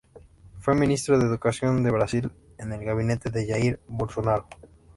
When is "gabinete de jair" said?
2.83-3.79